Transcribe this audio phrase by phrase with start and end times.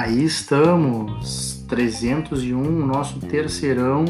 [0.00, 4.04] Aí estamos, 301, nosso terceirão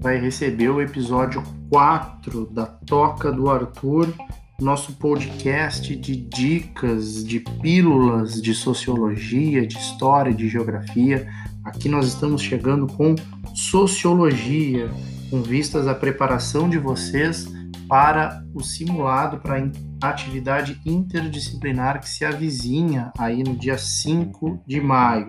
[0.00, 4.14] vai receber o episódio 4 da Toca do Arthur,
[4.58, 11.28] nosso podcast de dicas, de pílulas de sociologia, de história, de geografia.
[11.62, 13.14] Aqui nós estamos chegando com
[13.54, 14.88] sociologia,
[15.28, 17.46] com vistas à preparação de vocês
[17.88, 19.58] para o simulado, para
[20.02, 25.28] a atividade interdisciplinar que se avizinha aí no dia 5 de maio.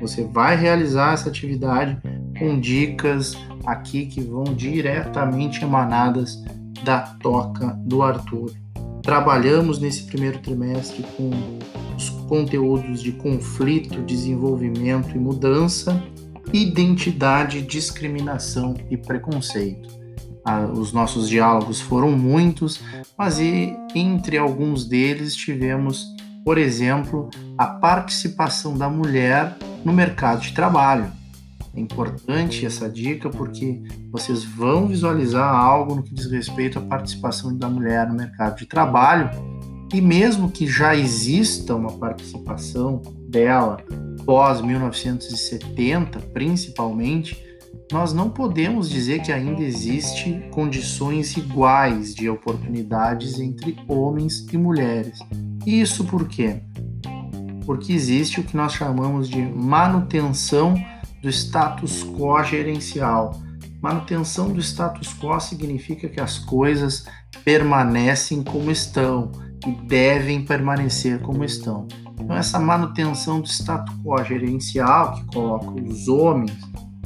[0.00, 1.98] Você vai realizar essa atividade
[2.38, 6.42] com dicas aqui que vão diretamente emanadas
[6.84, 8.52] da toca do Arthur.
[9.02, 11.30] Trabalhamos nesse primeiro trimestre com
[11.96, 16.02] os conteúdos de conflito, desenvolvimento e mudança,
[16.52, 20.01] identidade, discriminação e preconceito
[20.74, 22.80] os nossos diálogos foram muitos,
[23.16, 26.04] mas e, entre alguns deles tivemos,
[26.44, 31.10] por exemplo, a participação da mulher no mercado de trabalho.
[31.74, 37.56] É importante essa dica porque vocês vão visualizar algo no que diz respeito à participação
[37.56, 39.30] da mulher no mercado de trabalho
[39.92, 43.78] e mesmo que já exista uma participação dela
[44.24, 47.42] pós 1970, principalmente,
[47.92, 55.18] nós não podemos dizer que ainda existe condições iguais de oportunidades entre homens e mulheres.
[55.66, 56.62] Isso por quê?
[57.66, 60.74] Porque existe o que nós chamamos de manutenção
[61.20, 63.38] do status quo gerencial.
[63.82, 67.04] Manutenção do status quo significa que as coisas
[67.44, 69.30] permanecem como estão
[69.66, 71.86] e devem permanecer como estão.
[72.18, 76.56] Então, essa manutenção do status quo gerencial, que coloca os homens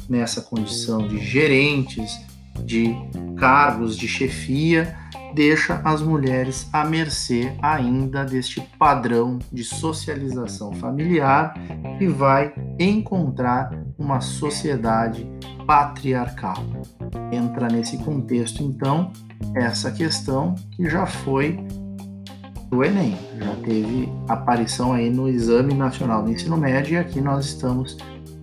[0.09, 2.19] nessa condição de gerentes,
[2.63, 2.95] de
[3.37, 4.95] cargos de chefia,
[5.33, 11.53] deixa as mulheres à mercê ainda deste padrão de socialização familiar
[11.99, 15.29] e vai encontrar uma sociedade
[15.65, 16.63] patriarcal.
[17.31, 19.11] Entra nesse contexto, então,
[19.55, 21.59] essa questão que já foi
[22.69, 27.45] do Enem, já teve aparição aí no Exame Nacional do Ensino Médio e aqui nós
[27.45, 27.97] estamos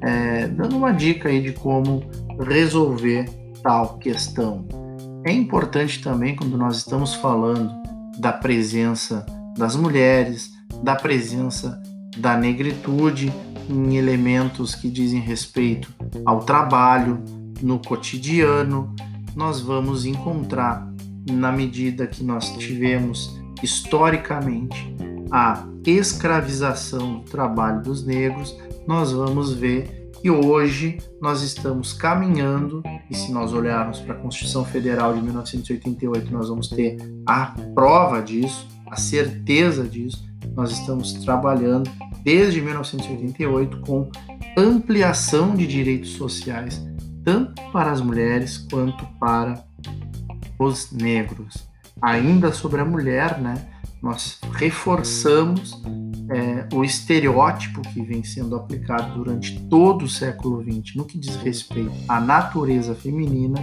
[0.05, 2.05] é, dando uma dica aí de como
[2.41, 3.25] resolver
[3.63, 4.67] tal questão.
[5.25, 7.73] É importante também quando nós estamos falando
[8.19, 9.25] da presença
[9.57, 11.81] das mulheres, da presença
[12.19, 13.33] da negritude
[13.69, 15.93] em elementos que dizem respeito
[16.27, 17.23] ao trabalho,
[17.63, 18.95] no cotidiano,
[19.35, 20.87] nós vamos encontrar,
[21.31, 24.95] na medida que nós tivemos historicamente
[25.31, 28.55] a escravização do trabalho dos negros,
[28.87, 34.65] nós vamos ver que hoje nós estamos caminhando, e se nós olharmos para a Constituição
[34.65, 36.97] Federal de 1988, nós vamos ter
[37.27, 40.25] a prova disso, a certeza disso.
[40.57, 41.91] Nós estamos trabalhando
[42.23, 44.11] desde 1988 com
[44.57, 46.83] ampliação de direitos sociais,
[47.23, 49.63] tanto para as mulheres quanto para
[50.59, 51.69] os negros.
[52.01, 53.55] Ainda sobre a mulher, né?
[54.03, 55.83] Nós reforçamos
[56.31, 61.37] é, o estereótipo que vem sendo aplicado durante todo o século XX no que diz
[61.37, 63.61] respeito à natureza feminina,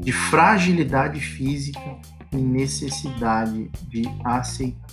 [0.00, 1.96] de fragilidade física
[2.32, 4.84] e necessidade de aceitar.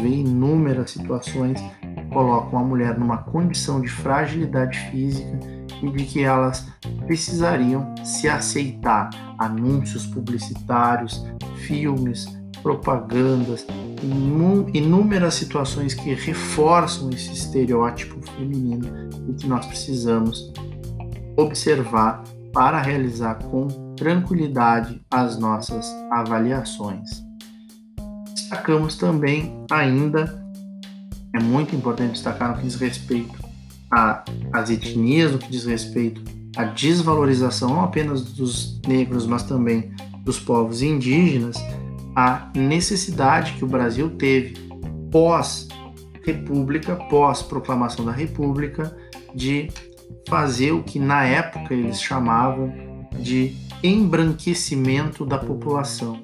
[0.00, 5.38] Vê inúmeras situações que colocam a mulher numa condição de fragilidade física
[5.82, 6.68] e de que elas
[7.06, 11.24] precisariam se aceitar anúncios publicitários,
[11.56, 13.66] filmes, propagandas,
[14.72, 18.86] inúmeras situações que reforçam esse estereótipo feminino
[19.28, 20.52] e que nós precisamos
[21.36, 22.22] observar
[22.52, 27.22] para realizar com tranquilidade as nossas avaliações.
[28.34, 30.42] Destacamos também ainda,
[31.34, 33.38] é muito importante destacar no que diz respeito
[34.52, 36.22] às etnias, no que diz respeito
[36.56, 39.92] à desvalorização não apenas dos negros, mas também
[40.24, 41.56] dos povos indígenas,
[42.14, 44.54] a necessidade que o Brasil teve
[45.10, 48.96] pós-república, pós-proclamação da república,
[49.34, 49.68] de
[50.28, 52.72] fazer o que na época eles chamavam
[53.18, 56.20] de embranquecimento da população.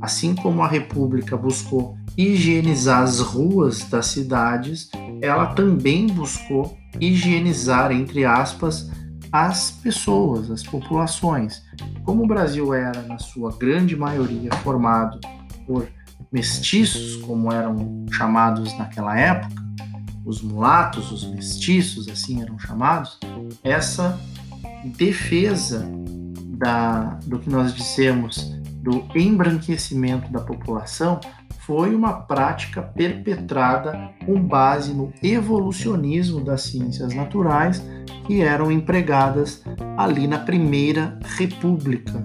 [0.00, 4.90] Assim como a república buscou higienizar as ruas das cidades,
[5.20, 8.90] ela também buscou higienizar, entre aspas,
[9.32, 11.62] as pessoas, as populações.
[12.04, 15.18] Como o Brasil era, na sua grande maioria, formado
[15.66, 15.88] por
[16.32, 19.62] mestiços, como eram chamados naquela época,
[20.24, 23.18] os mulatos, os mestiços, assim eram chamados,
[23.62, 24.18] essa
[24.96, 25.86] defesa
[26.56, 31.20] da, do que nós dissemos do embranquecimento da população
[31.60, 37.82] foi uma prática perpetrada com base no evolucionismo das ciências naturais
[38.26, 39.64] que eram empregadas
[39.96, 42.22] ali na Primeira República,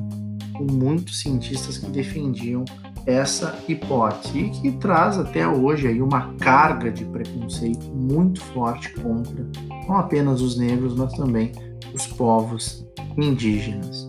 [0.53, 2.65] com muitos cientistas que defendiam
[3.09, 9.45] essa hipótese e que traz até hoje aí uma carga de preconceito muito forte contra
[9.89, 11.51] não apenas os negros, mas também
[11.94, 12.85] os povos
[13.17, 14.07] indígenas.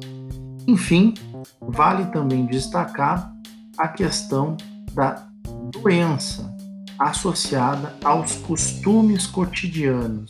[0.67, 1.15] Enfim,
[1.61, 3.33] vale também destacar
[3.79, 4.59] a questão
[4.93, 5.27] da
[5.73, 6.55] doença
[6.99, 10.29] associada aos costumes cotidianos.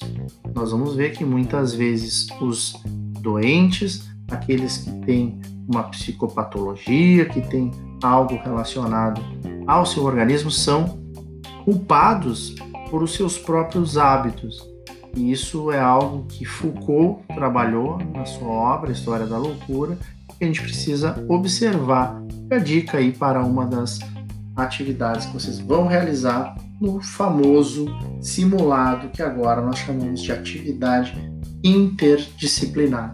[0.54, 2.80] Nós vamos ver que muitas vezes os
[3.20, 5.40] doentes, aqueles que têm
[5.70, 7.70] uma psicopatologia, que têm
[8.02, 9.22] algo relacionado
[9.66, 10.98] ao seu organismo, são
[11.64, 12.56] culpados
[12.90, 14.68] por os seus próprios hábitos.
[15.16, 19.96] E isso é algo que Foucault trabalhou na sua obra História da Loucura,
[20.36, 22.20] que a gente precisa observar.
[22.50, 24.00] A dica aí para uma das
[24.56, 27.86] atividades que vocês vão realizar no famoso
[28.20, 31.14] simulado que agora nós chamamos de atividade
[31.62, 33.12] interdisciplinar.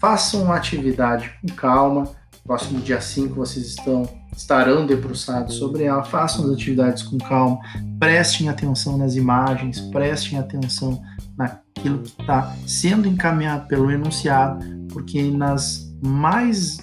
[0.00, 2.08] Façam a atividade com calma.
[2.44, 6.02] Próximo dia 5 vocês estão estarão debruçados sobre ela.
[6.02, 7.58] Façam as atividades com calma.
[7.98, 11.00] Prestem atenção nas imagens, prestem atenção
[11.36, 16.78] naquilo que está sendo encaminhado pelo enunciado, porque nas mais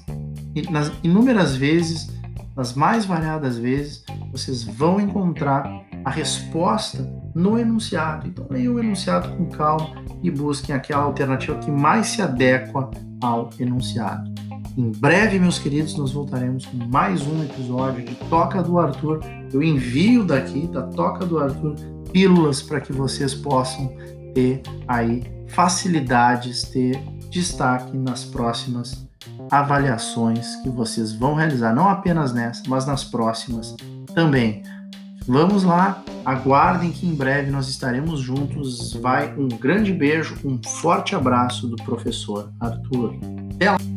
[0.69, 2.09] nas inúmeras vezes
[2.55, 5.67] nas mais variadas vezes, vocês vão encontrar
[6.03, 8.27] a resposta no enunciado.
[8.27, 9.89] Então, leiam o enunciado com calma
[10.21, 12.89] e busquem aquela alternativa que mais se adequa
[13.21, 14.31] ao enunciado.
[14.77, 19.19] Em breve, meus queridos, nós voltaremos com mais um episódio de Toca do Arthur.
[19.51, 21.75] Eu envio daqui da Toca do Arthur
[22.11, 23.93] pílulas para que vocês possam
[24.33, 29.07] ter aí facilidades, ter destaque nas próximas
[29.49, 33.75] avaliações que vocês vão realizar, não apenas nessa, mas nas próximas
[34.13, 34.63] também.
[35.27, 38.93] Vamos lá, aguardem que em breve nós estaremos juntos.
[38.93, 43.15] Vai um grande beijo, um forte abraço do professor Arthur.
[43.55, 43.90] Até lá!